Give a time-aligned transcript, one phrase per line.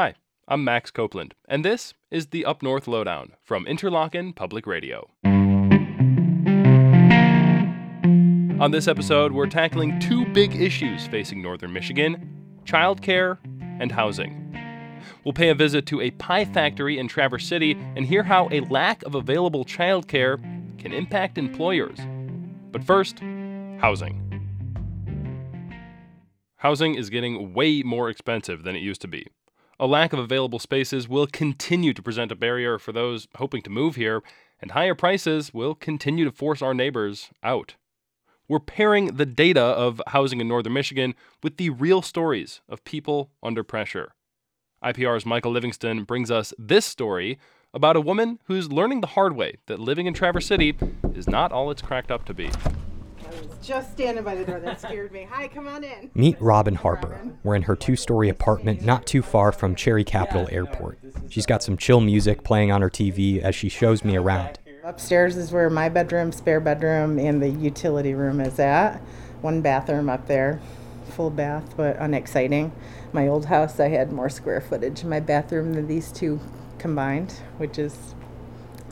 [0.00, 0.14] Hi,
[0.48, 5.10] I'm Max Copeland, and this is the Up North Lowdown from Interlochen Public Radio.
[8.58, 12.34] On this episode, we're tackling two big issues facing northern Michigan
[12.64, 13.36] childcare
[13.78, 14.56] and housing.
[15.22, 18.60] We'll pay a visit to a pie factory in Traverse City and hear how a
[18.60, 20.38] lack of available childcare
[20.78, 21.98] can impact employers.
[22.72, 23.18] But first,
[23.80, 24.26] housing.
[26.56, 29.26] Housing is getting way more expensive than it used to be.
[29.82, 33.70] A lack of available spaces will continue to present a barrier for those hoping to
[33.70, 34.22] move here,
[34.60, 37.76] and higher prices will continue to force our neighbors out.
[38.46, 43.30] We're pairing the data of housing in northern Michigan with the real stories of people
[43.42, 44.12] under pressure.
[44.84, 47.38] IPR's Michael Livingston brings us this story
[47.72, 50.76] about a woman who's learning the hard way that living in Traverse City
[51.14, 52.50] is not all it's cracked up to be.
[53.60, 54.58] I was just standing by the door.
[54.58, 55.28] That scared me.
[55.30, 56.10] Hi, come on in.
[56.14, 57.20] Meet Robin Harper.
[57.42, 60.98] We're in her two story apartment not too far from Cherry Capital Airport.
[61.28, 64.58] She's got some chill music playing on her TV as she shows me around.
[64.82, 68.96] Upstairs is where my bedroom, spare bedroom, and the utility room is at.
[69.42, 70.58] One bathroom up there,
[71.10, 72.72] full bath, but unexciting.
[73.12, 76.40] My old house, I had more square footage in my bathroom than these two
[76.78, 78.14] combined, which is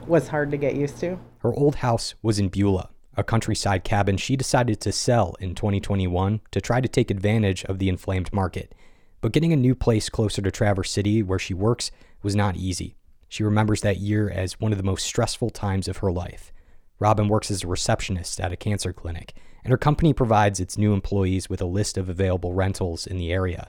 [0.07, 1.19] was hard to get used to.
[1.39, 6.41] Her old house was in Beulah, a countryside cabin she decided to sell in 2021
[6.53, 8.73] to try to take advantage of the inflamed market.
[9.21, 11.91] But getting a new place closer to Traverse City, where she works,
[12.23, 12.95] was not easy.
[13.29, 16.53] She remembers that year as one of the most stressful times of her life.
[17.01, 20.93] Robin works as a receptionist at a cancer clinic, and her company provides its new
[20.93, 23.69] employees with a list of available rentals in the area.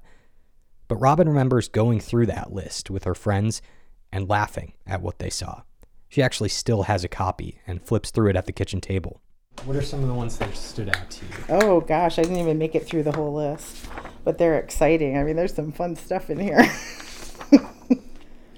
[0.88, 3.64] But Robin remembers going through that list with her friends
[4.12, 5.64] and laughing at what they saw.
[6.08, 9.22] She actually still has a copy and flips through it at the kitchen table.
[9.66, 11.32] What are some of the ones that stood out to you?
[11.50, 13.88] Oh gosh, I didn't even make it through the whole list,
[14.24, 15.18] but they're exciting.
[15.18, 16.60] I mean, there's some fun stuff in here.
[17.52, 17.98] a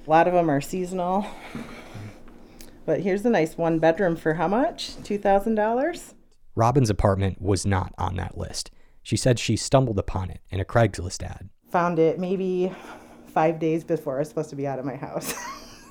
[0.05, 1.25] lot of them are seasonal.
[2.85, 4.95] But here's a nice one bedroom for how much?
[4.97, 6.13] $2,000?
[6.55, 8.71] Robin's apartment was not on that list.
[9.01, 11.49] She said she stumbled upon it in a Craigslist ad.
[11.71, 12.71] Found it maybe
[13.27, 15.33] five days before I was supposed to be out of my house.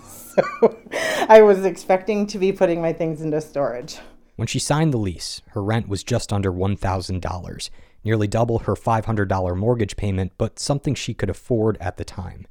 [0.04, 0.78] so
[1.28, 3.98] I was expecting to be putting my things into storage.
[4.40, 7.70] When she signed the lease, her rent was just under $1,000,
[8.02, 12.46] nearly double her $500 mortgage payment, but something she could afford at the time.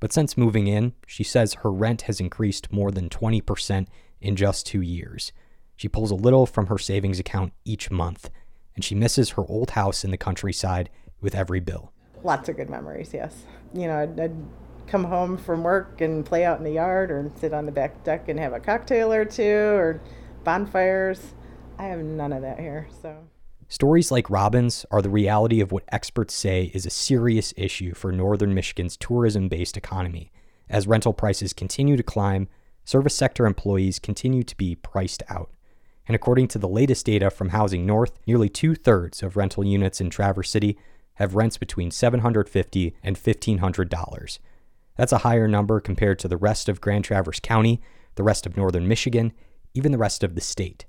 [0.00, 3.86] But since moving in, she says her rent has increased more than 20%
[4.22, 5.30] in just two years.
[5.76, 8.30] She pulls a little from her savings account each month,
[8.74, 10.88] and she misses her old house in the countryside
[11.20, 11.92] with every bill.
[12.22, 13.44] Lots of good memories, yes.
[13.74, 14.36] You know, I'd, I'd
[14.86, 18.04] come home from work and play out in the yard or sit on the back
[18.04, 20.00] deck and have a cocktail or two or
[20.46, 21.34] bonfires.
[21.76, 23.28] I have none of that here, so.
[23.68, 28.12] Stories like Robin's are the reality of what experts say is a serious issue for
[28.12, 30.30] northern Michigan's tourism based economy.
[30.70, 32.48] As rental prices continue to climb,
[32.84, 35.50] service sector employees continue to be priced out.
[36.06, 40.00] And according to the latest data from Housing North, nearly two thirds of rental units
[40.00, 40.78] in Traverse City
[41.14, 44.38] have rents between 750 and $1,500.
[44.96, 47.82] That's a higher number compared to the rest of Grand Traverse County,
[48.14, 49.32] the rest of northern Michigan,
[49.76, 50.86] even the rest of the state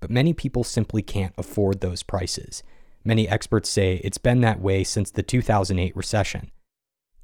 [0.00, 2.62] but many people simply can't afford those prices.
[3.04, 6.50] Many experts say it's been that way since the 2008 recession.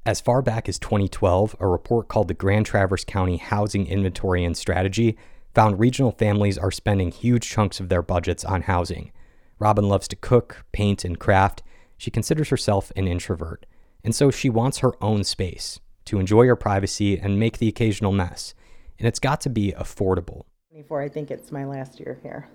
[0.05, 4.55] As far back as 2012, a report called the Grand Traverse County Housing Inventory and
[4.55, 5.17] Strategy
[5.53, 9.11] found regional families are spending huge chunks of their budgets on housing.
[9.59, 11.63] Robin loves to cook, paint, and craft.
[11.97, 13.65] She considers herself an introvert,
[14.03, 18.11] and so she wants her own space to enjoy her privacy and make the occasional
[18.11, 18.53] mess.
[18.99, 20.45] And it's got to be affordable.
[20.77, 22.47] 24, I think it's my last year here.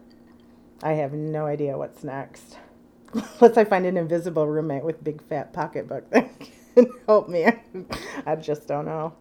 [0.81, 2.56] I have no idea what's next.
[3.12, 6.31] Unless I find an invisible roommate with big fat pocketbook that
[6.77, 7.47] can help me.
[8.27, 9.15] I just don't know.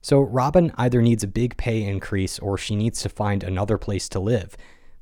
[0.00, 4.08] So Robin either needs a big pay increase or she needs to find another place
[4.10, 4.56] to live.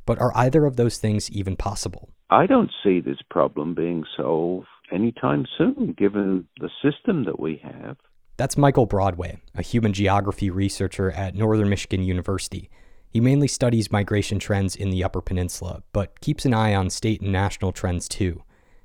[0.06, 2.08] But are either of those things even possible?
[2.30, 7.98] I don't see this problem being solved anytime soon, given the system that we have.
[8.38, 12.70] That's Michael Broadway, a human geography researcher at Northern Michigan University.
[13.16, 17.22] He mainly studies migration trends in the Upper Peninsula, but keeps an eye on state
[17.22, 18.42] and national trends too.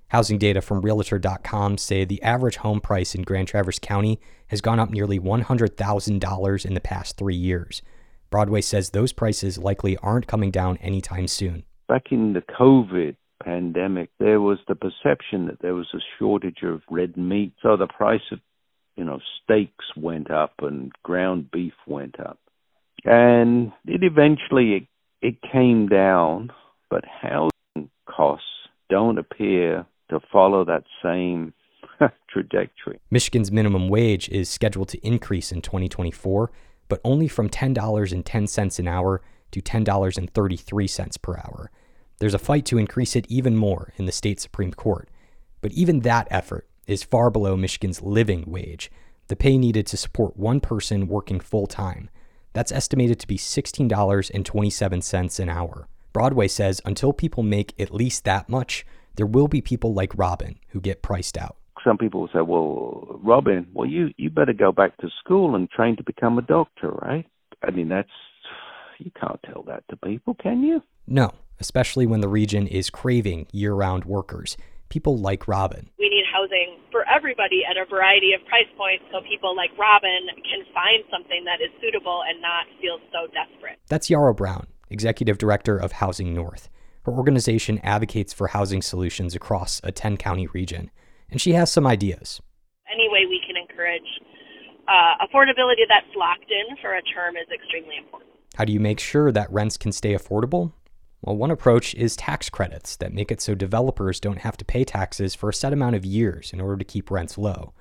[0.07, 4.80] Housing data from Realtor.com say the average home price in Grand Traverse County has gone
[4.80, 7.81] up nearly $100,000 in the past three years.
[8.30, 11.66] Broadway says those prices likely aren't coming down anytime soon.
[11.89, 16.84] Back in the COVID pandemic, there was the perception that there was a shortage of
[16.89, 18.39] red meat, so the price of,
[18.95, 22.39] you know, steaks went up and ground beef went up
[23.06, 24.88] and it eventually it,
[25.21, 26.51] it came down,
[26.89, 28.45] but housing costs
[28.89, 31.53] don't appear to follow that same
[32.30, 33.00] trajectory.
[33.09, 36.51] Michigan's minimum wage is scheduled to increase in 2024,
[36.88, 39.21] but only from $10.10 an hour
[39.51, 41.71] to $10.33 per hour.
[42.19, 45.09] There's a fight to increase it even more in the state Supreme Court.
[45.62, 48.92] But even that effort is far below Michigan's living wage,
[49.27, 52.09] the pay needed to support one person working full time.
[52.53, 55.88] That's estimated to be $16.27 an hour.
[56.13, 60.59] Broadway says until people make at least that much, there will be people like Robin
[60.69, 61.56] who get priced out.
[61.83, 65.69] Some people will say, "Well, Robin, well you you better go back to school and
[65.69, 67.25] train to become a doctor, right?"
[67.63, 68.09] I mean, that's
[69.00, 70.83] you can't tell that to people, can you?
[71.07, 74.57] No, especially when the region is craving year-round workers,
[74.91, 75.89] people like Robin.
[75.97, 80.27] We need housing for everybody at a variety of price points so people like Robin
[80.43, 83.79] can find something that is suitable and not feel so desperate.
[83.88, 86.69] That's Yarrow Brown, Executive Director of Housing North.
[87.03, 90.91] Her organization advocates for housing solutions across a 10 county region,
[91.31, 92.41] and she has some ideas.
[92.91, 94.05] Any way we can encourage
[94.88, 98.29] uh, affordability that's locked in for a term is extremely important.
[98.55, 100.73] How do you make sure that rents can stay affordable?
[101.21, 104.83] Well, one approach is tax credits that make it so developers don't have to pay
[104.83, 107.73] taxes for a set amount of years in order to keep rents low.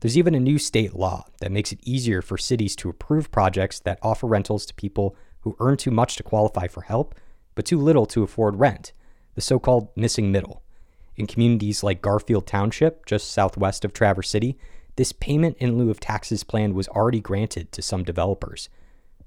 [0.00, 3.80] There's even a new state law that makes it easier for cities to approve projects
[3.80, 7.14] that offer rentals to people who earn too much to qualify for help,
[7.54, 8.92] but too little to afford rent,
[9.34, 10.62] the so called missing middle.
[11.16, 14.58] In communities like Garfield Township, just southwest of Traverse City,
[14.96, 18.70] this payment in lieu of taxes plan was already granted to some developers.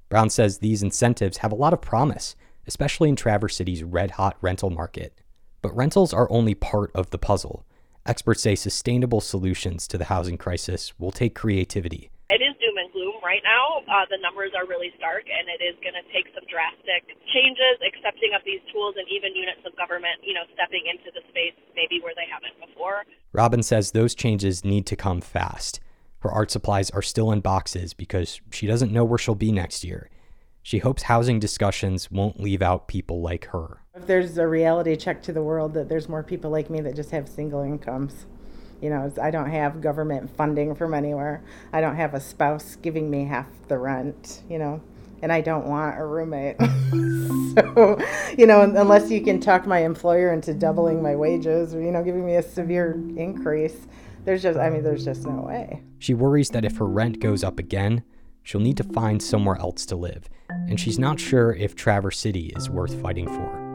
[0.08, 2.34] Brown says these incentives have a lot of promise,
[2.70, 5.18] especially in Traverse City's red hot rental market.
[5.60, 7.66] But rentals are only part of the puzzle.
[8.06, 12.12] Experts say sustainable solutions to the housing crisis will take creativity.
[12.30, 13.82] It is doom and gloom right now.
[13.90, 17.82] Uh, the numbers are really stark, and it is going to take some drastic changes,
[17.82, 21.58] accepting of these tools, and even units of government, you know, stepping into the space
[21.74, 23.02] maybe where they haven't before.
[23.32, 25.80] Robin says those changes need to come fast.
[26.20, 29.82] Her art supplies are still in boxes because she doesn't know where she'll be next
[29.82, 30.09] year.
[30.62, 33.82] She hopes housing discussions won't leave out people like her.
[33.94, 36.94] If there's a reality check to the world that there's more people like me that
[36.94, 38.26] just have single incomes.
[38.80, 41.42] You know, I don't have government funding from anywhere.
[41.72, 44.80] I don't have a spouse giving me half the rent, you know,
[45.22, 46.56] and I don't want a roommate.
[47.54, 48.00] so,
[48.38, 52.02] you know, unless you can talk my employer into doubling my wages or, you know,
[52.02, 53.86] giving me a severe increase,
[54.24, 55.82] there's just, I mean, there's just no way.
[55.98, 58.02] She worries that if her rent goes up again,
[58.42, 62.52] she'll need to find somewhere else to live, and she's not sure if Traverse City
[62.56, 63.70] is worth fighting for.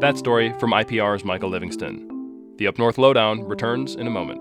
[0.00, 2.08] That story from IPR's Michael Livingston.
[2.58, 4.40] The Up North Lowdown returns in a moment.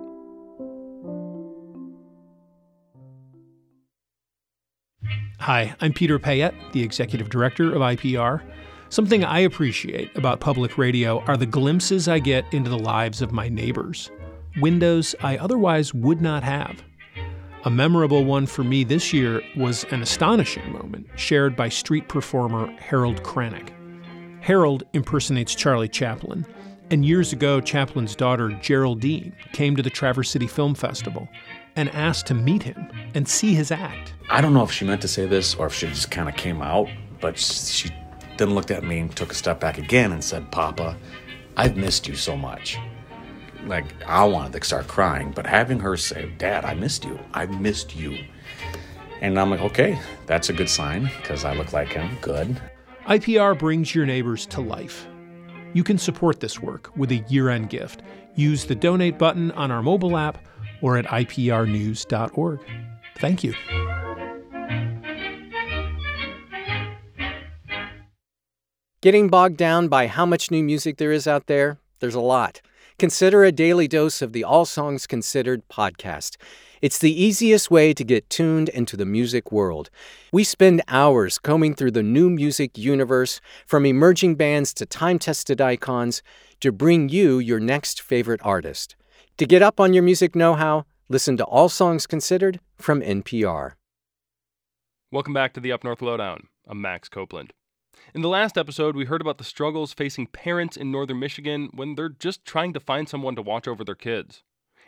[5.39, 8.41] Hi, I'm Peter Payette, the Executive Director of IPR.
[8.91, 13.31] Something I appreciate about public radio are the glimpses I get into the lives of
[13.31, 14.11] my neighbors,
[14.59, 16.83] windows I otherwise would not have.
[17.63, 22.69] A memorable one for me this year was an astonishing moment shared by street performer
[22.81, 23.69] Harold Kranick.
[24.41, 26.45] Harold impersonates Charlie Chaplin,
[26.89, 31.29] and years ago, Chaplin's daughter Geraldine came to the Traverse City Film Festival
[31.77, 34.15] and asked to meet him and see his act.
[34.29, 36.35] I don't know if she meant to say this or if she just kind of
[36.35, 36.89] came out,
[37.21, 37.89] but she
[38.41, 40.97] then looked at me and took a step back again and said, Papa,
[41.55, 42.79] I've missed you so much.
[43.65, 47.19] Like, I wanted to start crying, but having her say, Dad, I missed you.
[47.35, 48.17] I missed you.
[49.21, 52.17] And I'm like, okay, that's a good sign because I look like him.
[52.21, 52.59] Good.
[53.05, 55.05] IPR brings your neighbors to life.
[55.73, 58.01] You can support this work with a year end gift.
[58.33, 60.39] Use the donate button on our mobile app
[60.81, 62.59] or at iprnews.org.
[63.17, 63.53] Thank you.
[69.01, 71.79] Getting bogged down by how much new music there is out there?
[72.01, 72.61] There's a lot.
[72.99, 76.37] Consider a daily dose of the All Songs Considered podcast.
[76.83, 79.89] It's the easiest way to get tuned into the music world.
[80.31, 85.59] We spend hours combing through the new music universe, from emerging bands to time tested
[85.59, 86.21] icons,
[86.59, 88.95] to bring you your next favorite artist.
[89.37, 93.71] To get up on your music know how, listen to All Songs Considered from NPR.
[95.11, 96.49] Welcome back to the Up North Lowdown.
[96.67, 97.51] I'm Max Copeland.
[98.13, 101.95] In the last episode, we heard about the struggles facing parents in northern Michigan when
[101.95, 104.43] they're just trying to find someone to watch over their kids.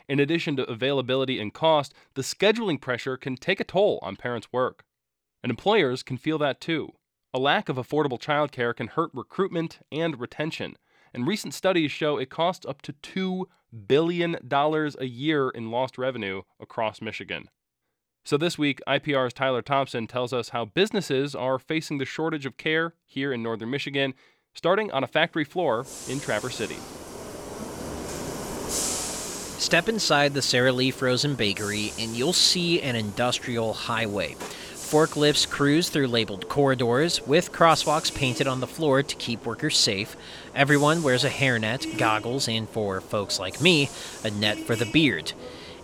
[0.06, 4.52] In addition to availability and cost, the scheduling pressure can take a toll on parents'
[4.52, 4.84] work.
[5.42, 6.90] And employers can feel that too.
[7.32, 10.76] A lack of affordable childcare can hurt recruitment and retention,
[11.14, 13.46] and recent studies show it costs up to $2
[13.88, 17.48] billion a year in lost revenue across Michigan.
[18.26, 22.56] So this week, IPR's Tyler Thompson tells us how businesses are facing the shortage of
[22.56, 24.14] care here in northern Michigan,
[24.54, 26.78] starting on a factory floor in Traverse City.
[29.60, 34.36] Step inside the Sara Lee Frozen Bakery and you'll see an industrial highway.
[34.38, 40.16] Forklifts cruise through labeled corridors with crosswalks painted on the floor to keep workers safe.
[40.54, 43.90] Everyone wears a hairnet, goggles, and for folks like me,
[44.22, 45.32] a net for the beard.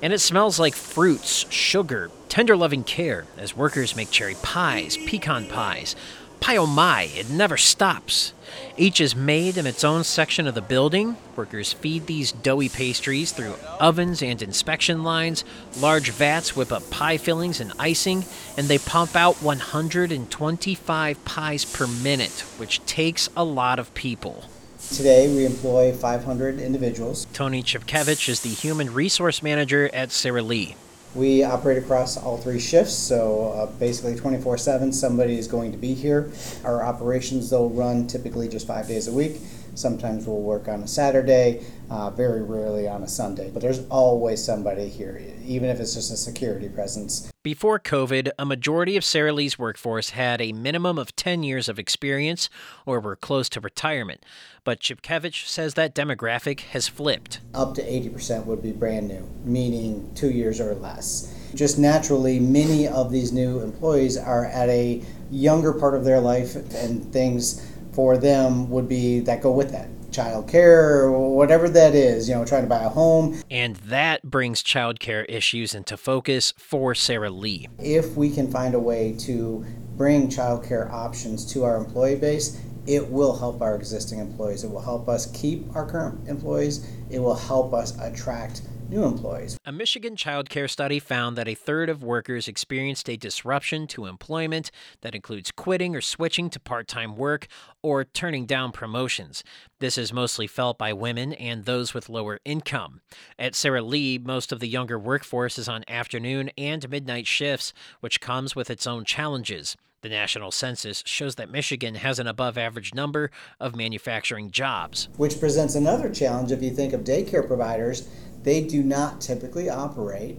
[0.03, 5.47] And it smells like fruits, sugar, tender loving care as workers make cherry pies, pecan
[5.47, 5.95] pies,
[6.41, 8.33] Pie oh my, it never stops.
[8.79, 11.19] Each is made in its own section of the building.
[11.37, 15.45] Workers feed these doughy pastries through ovens and inspection lines.
[15.79, 18.25] Large vats whip up pie fillings and icing,
[18.57, 24.45] and they pump out 125 pies per minute, which takes a lot of people.
[24.89, 27.27] Today, we employ 500 individuals.
[27.33, 30.75] Tony Chipkevich is the human resource manager at Sara Lee.
[31.15, 35.79] We operate across all three shifts, so uh, basically 24 7, somebody is going to
[35.79, 36.31] be here.
[36.65, 39.41] Our operations, though, run typically just five days a week.
[39.81, 44.45] Sometimes we'll work on a Saturday, uh, very rarely on a Sunday, but there's always
[44.45, 47.31] somebody here, even if it's just a security presence.
[47.43, 51.79] Before COVID, a majority of Sara Lee's workforce had a minimum of 10 years of
[51.79, 52.51] experience
[52.85, 54.27] or were close to retirement.
[54.63, 57.41] But Chipkevich says that demographic has flipped.
[57.55, 61.35] Up to 80% would be brand new, meaning two years or less.
[61.55, 66.57] Just naturally, many of these new employees are at a younger part of their life,
[66.75, 71.95] and things for them would be that go with that child care or whatever that
[71.95, 73.41] is, you know, trying to buy a home.
[73.51, 77.69] And that brings child care issues into focus for Sara Lee.
[77.79, 79.65] If we can find a way to
[79.97, 84.65] bring child care options to our employee base, it will help our existing employees.
[84.65, 86.91] It will help us keep our current employees.
[87.11, 89.57] It will help us attract new employees.
[89.65, 94.07] A Michigan child care study found that a third of workers experienced a disruption to
[94.07, 94.71] employment
[95.01, 97.47] that includes quitting or switching to part time work
[97.83, 99.43] or turning down promotions.
[99.79, 103.01] This is mostly felt by women and those with lower income.
[103.39, 108.21] At Sara Lee, most of the younger workforce is on afternoon and midnight shifts, which
[108.21, 109.77] comes with its own challenges.
[110.03, 113.31] The national census shows that Michigan has an above average number
[113.61, 115.11] of manufacturing jobs.
[115.19, 118.09] Which presents another challenge if you think of daycare providers
[118.43, 120.39] they do not typically operate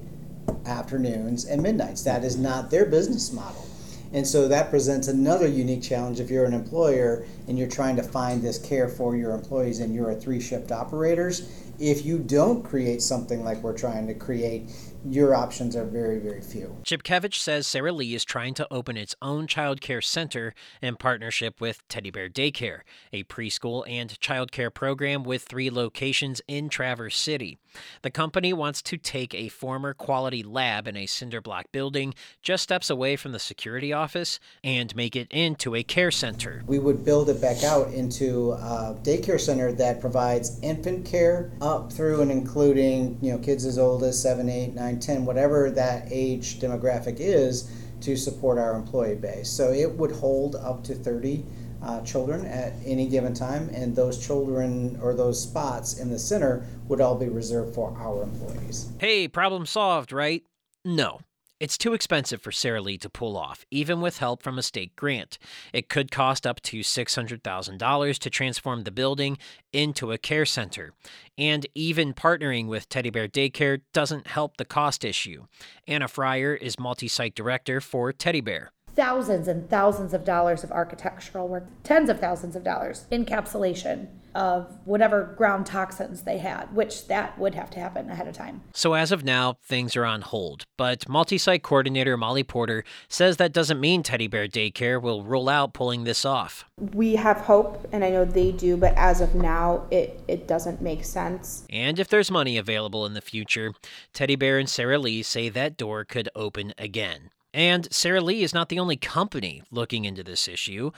[0.66, 2.04] afternoons and midnights.
[2.04, 3.68] That is not their business model.
[4.14, 8.04] And so that presents another unique challenge if you're an employer and you're trying to
[8.04, 11.50] find this care for your employees and you're a three shift operators.
[11.80, 14.70] If you don't create something like we're trying to create,
[15.10, 16.78] your options are very, very few.
[16.84, 21.60] Chipkevich says Sara Lee is trying to open its own child care center in partnership
[21.60, 22.82] with Teddy Bear Daycare,
[23.12, 27.58] a preschool and child care program with three locations in Traverse City.
[28.02, 32.64] The company wants to take a former quality lab in a cinder block building just
[32.64, 36.64] steps away from the security office and make it into a care center.
[36.68, 41.92] We would build it back out into a daycare center that provides infant care up
[41.92, 46.08] through and including, you know, kids as old as 7, 8, 9, 10, whatever that
[46.10, 47.72] age demographic is,
[48.02, 49.50] to support our employee base.
[49.50, 51.46] So it would hold up to 30
[51.84, 56.66] uh, children at any given time, and those children or those spots in the center
[56.88, 58.92] would all be reserved for our employees.
[59.00, 60.44] Hey, problem solved, right?
[60.86, 61.22] No.
[61.62, 64.96] It's too expensive for Sara Lee to pull off, even with help from a state
[64.96, 65.38] grant.
[65.72, 69.38] It could cost up to $600,000 to transform the building
[69.72, 70.94] into a care center.
[71.38, 75.46] And even partnering with Teddy Bear Daycare doesn't help the cost issue.
[75.86, 80.72] Anna Fryer is multi site director for Teddy Bear thousands and thousands of dollars of
[80.72, 87.08] architectural work, tens of thousands of dollars, encapsulation of whatever ground toxins they had, which
[87.08, 88.62] that would have to happen ahead of time.
[88.74, 90.64] So as of now, things are on hold.
[90.78, 95.74] But multi-site coordinator Molly Porter says that doesn't mean Teddy Bear Daycare will roll out
[95.74, 96.66] pulling this off.
[96.78, 100.82] We have hope, and I know they do, but as of now, it, it doesn't
[100.82, 101.66] make sense.
[101.70, 103.74] And if there's money available in the future,
[104.14, 107.32] Teddy Bear and Sara Lee say that door could open again.
[107.54, 110.92] And Sara Lee is not the only company looking into this issue.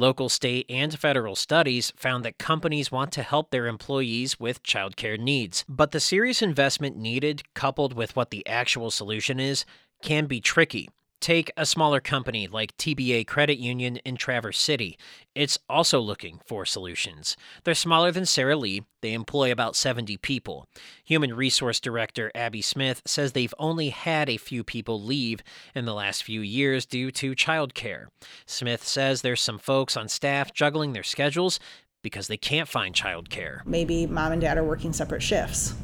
[0.00, 5.20] Local, state, and federal studies found that companies want to help their employees with childcare
[5.20, 5.62] needs.
[5.68, 9.66] But the serious investment needed, coupled with what the actual solution is,
[10.02, 10.88] can be tricky.
[11.20, 14.98] Take a smaller company like TBA Credit Union in Traverse City.
[15.34, 17.36] It's also looking for solutions.
[17.64, 18.84] They're smaller than Sara Lee.
[19.02, 20.66] They employ about 70 people.
[21.04, 25.42] Human Resource Director Abby Smith says they've only had a few people leave
[25.74, 28.06] in the last few years due to childcare.
[28.46, 31.60] Smith says there's some folks on staff juggling their schedules
[32.02, 33.60] because they can't find childcare.
[33.66, 35.74] Maybe mom and dad are working separate shifts,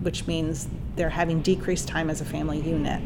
[0.00, 3.02] which means they're having decreased time as a family unit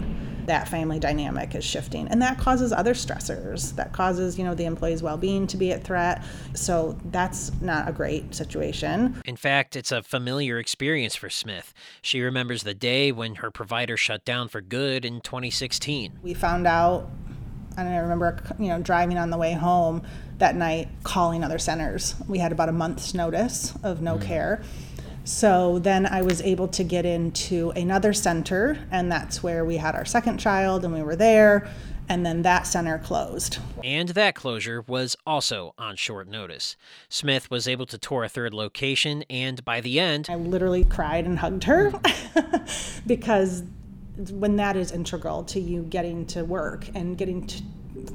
[0.51, 3.73] that family dynamic is shifting and that causes other stressors.
[3.77, 6.25] That causes you know the employee's well-being to be at threat.
[6.55, 9.23] So that's not a great situation.
[9.25, 11.73] In fact it's a familiar experience for smith.
[12.03, 16.67] She remembers the day when her provider shut down for good in 2016 we found
[16.67, 17.09] out
[17.77, 20.03] and i remember you know driving on the way home
[20.41, 22.15] that night calling other centers.
[22.27, 24.23] We had about a month's notice of no mm.
[24.23, 24.63] care
[25.31, 29.95] so then I was able to get into another center, and that's where we had
[29.95, 31.71] our second child, and we were there.
[32.09, 33.59] And then that center closed.
[33.85, 36.75] And that closure was also on short notice.
[37.09, 41.27] Smith was able to tour a third location, and by the end, I literally cried
[41.27, 41.93] and hugged her
[43.07, 43.63] because
[44.31, 47.63] when that is integral to you getting to work and getting to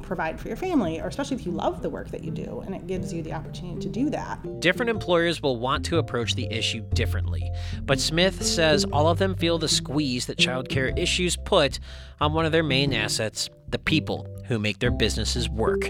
[0.01, 2.75] provide for your family, or especially if you love the work that you do and
[2.75, 4.59] it gives you the opportunity to do that.
[4.59, 7.51] Different employers will want to approach the issue differently,
[7.83, 11.79] but Smith says all of them feel the squeeze that childcare issues put
[12.19, 15.81] on one of their main assets the people who make their businesses work.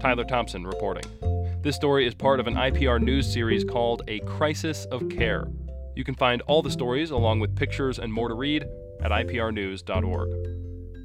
[0.00, 1.04] Tyler Thompson reporting.
[1.62, 5.48] This story is part of an IPR news series called A Crisis of Care.
[5.98, 8.64] You can find all the stories, along with pictures and more to read,
[9.02, 10.30] at iprnews.org.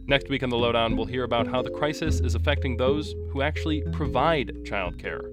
[0.08, 3.42] Next week on The Lowdown, we'll hear about how the crisis is affecting those who
[3.42, 5.24] actually provide childcare.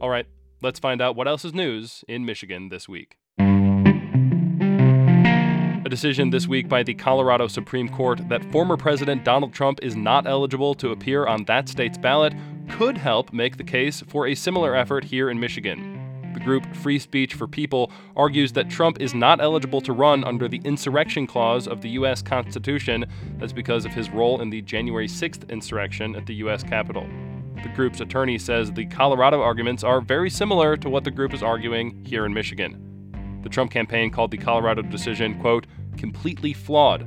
[0.00, 0.24] All right,
[0.62, 3.18] let's find out what else is news in Michigan this week.
[5.84, 9.94] A decision this week by the Colorado Supreme Court that former President Donald Trump is
[9.94, 12.32] not eligible to appear on that state's ballot
[12.70, 16.32] could help make the case for a similar effort here in Michigan.
[16.34, 20.48] The group Free Speech for People argues that Trump is not eligible to run under
[20.48, 22.22] the insurrection clause of the U.S.
[22.22, 23.04] Constitution.
[23.38, 26.62] That's because of his role in the January 6th insurrection at the U.S.
[26.62, 27.06] Capitol.
[27.62, 31.42] The group's attorney says the Colorado arguments are very similar to what the group is
[31.42, 33.40] arguing here in Michigan.
[33.42, 37.06] The Trump campaign called the Colorado decision, quote, completely flawed.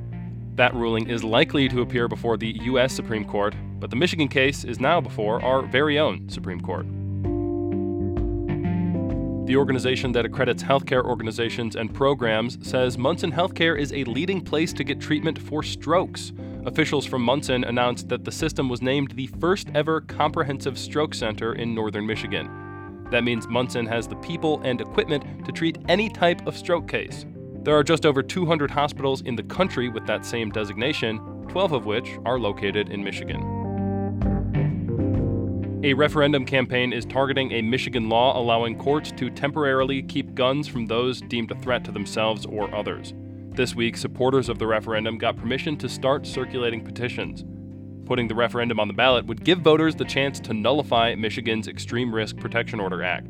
[0.56, 2.92] That ruling is likely to appear before the U.S.
[2.92, 6.86] Supreme Court, but the Michigan case is now before our very own Supreme Court.
[9.46, 14.72] The organization that accredits healthcare organizations and programs says Munson Healthcare is a leading place
[14.72, 16.32] to get treatment for strokes.
[16.64, 21.52] Officials from Munson announced that the system was named the first ever comprehensive stroke center
[21.52, 23.06] in northern Michigan.
[23.10, 27.26] That means Munson has the people and equipment to treat any type of stroke case.
[27.64, 31.18] There are just over 200 hospitals in the country with that same designation,
[31.48, 33.53] 12 of which are located in Michigan.
[35.84, 40.86] A referendum campaign is targeting a Michigan law allowing courts to temporarily keep guns from
[40.86, 43.12] those deemed a threat to themselves or others.
[43.50, 47.44] This week, supporters of the referendum got permission to start circulating petitions.
[48.06, 52.14] Putting the referendum on the ballot would give voters the chance to nullify Michigan's Extreme
[52.14, 53.28] Risk Protection Order Act.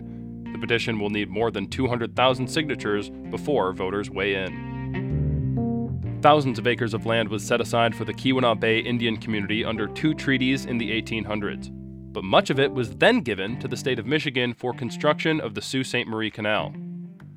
[0.52, 6.20] The petition will need more than 200,000 signatures before voters weigh in.
[6.22, 9.88] Thousands of acres of land was set aside for the Keweenaw Bay Indian community under
[9.88, 11.72] two treaties in the 1800s
[12.14, 15.54] but much of it was then given to the state of Michigan for construction of
[15.54, 16.06] the Sault Ste.
[16.06, 16.72] Marie Canal.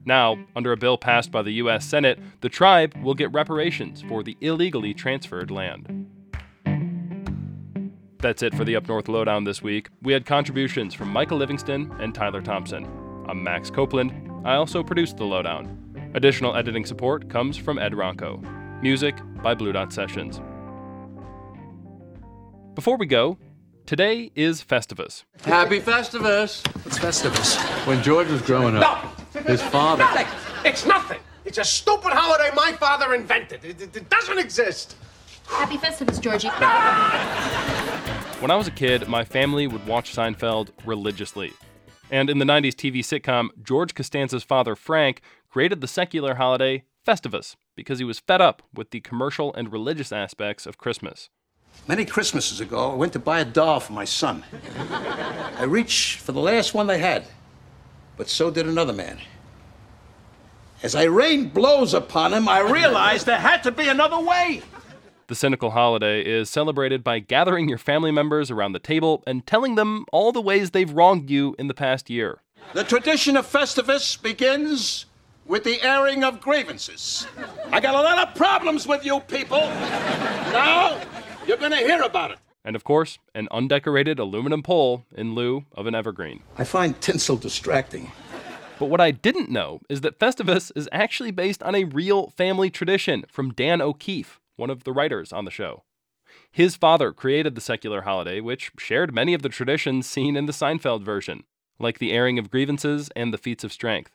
[0.05, 1.83] Now, under a bill passed by the U.S.
[1.83, 6.07] Senate, the tribe will get reparations for the illegally transferred land.
[8.19, 9.89] That's it for the Up North Lowdown this week.
[10.01, 12.85] We had contributions from Michael Livingston and Tyler Thompson.
[13.27, 14.31] I'm Max Copeland.
[14.45, 16.11] I also produced the Lowdown.
[16.13, 18.41] Additional editing support comes from Ed Ronco.
[18.81, 20.39] Music by Blue Dot Sessions.
[22.75, 23.37] Before we go,
[23.87, 25.23] Today is Festivus.
[25.45, 26.61] Happy Festivus!
[26.83, 27.55] What's Festivus?
[27.87, 29.41] When George was growing up, no.
[29.43, 30.03] his father.
[30.03, 30.27] Nothing!
[30.65, 31.19] It's nothing!
[31.45, 33.63] It's a stupid holiday my father invented.
[33.63, 34.97] It, it, it doesn't exist.
[35.47, 36.49] Happy Festivus, Georgie.
[38.41, 41.53] When I was a kid, my family would watch Seinfeld religiously.
[42.11, 47.55] And in the 90s TV sitcom, George Costanza's father, Frank, created the secular holiday Festivus
[47.73, 51.29] because he was fed up with the commercial and religious aspects of Christmas.
[51.85, 54.43] Many Christmases ago, I went to buy a doll for my son.
[55.57, 57.25] I reached for the last one they had,
[58.15, 59.19] but so did another man.
[60.83, 64.61] As I rained blows upon him, I realized there had to be another way.
[65.27, 69.75] The cynical holiday is celebrated by gathering your family members around the table and telling
[69.75, 72.41] them all the ways they've wronged you in the past year.
[72.73, 75.05] The tradition of Festivus begins
[75.45, 77.27] with the airing of grievances.
[77.71, 79.59] I got a lot of problems with you people.
[79.59, 80.99] Now,
[81.47, 82.37] you're going to hear about it.
[82.63, 86.41] And of course, an undecorated aluminum pole in lieu of an evergreen.
[86.57, 88.11] I find tinsel distracting.
[88.77, 92.69] But what I didn't know is that Festivus is actually based on a real family
[92.69, 95.83] tradition from Dan O'Keefe, one of the writers on the show.
[96.51, 100.53] His father created the secular holiday, which shared many of the traditions seen in the
[100.53, 101.43] Seinfeld version.
[101.79, 104.11] like the airing of grievances and the feats of strength.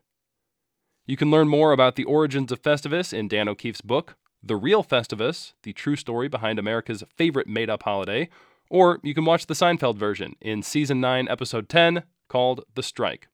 [1.06, 4.82] You can learn more about the origins of Festivus in Dan O'Keefe's book, The Real
[4.82, 8.28] Festivus The True Story Behind America's Favorite Made Up Holiday,
[8.68, 13.28] or you can watch the Seinfeld version in Season 9, Episode 10, called The Strike.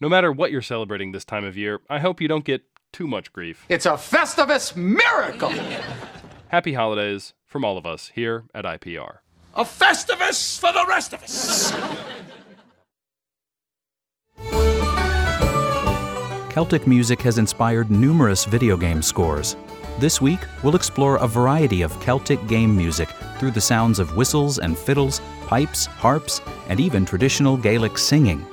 [0.00, 2.62] No matter what you're celebrating this time of year, I hope you don't get
[2.92, 3.66] too much grief.
[3.68, 5.50] It's a Festivus miracle!
[6.48, 9.18] Happy holidays from all of us here at IPR.
[9.54, 11.72] A Festivus for the rest of us!
[16.52, 19.56] Celtic music has inspired numerous video game scores.
[19.98, 24.58] This week, we'll explore a variety of Celtic game music through the sounds of whistles
[24.58, 28.46] and fiddles, pipes, harps, and even traditional Gaelic singing.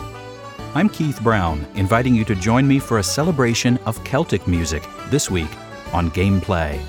[0.76, 5.32] I'm Keith Brown, inviting you to join me for a celebration of Celtic music this
[5.32, 5.50] week
[5.94, 6.82] on Gameplay.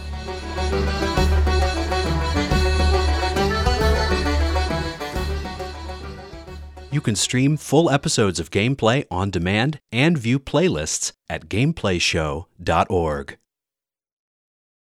[6.91, 13.39] You can stream full episodes of Gameplay on demand and view playlists at gameplayshow.org.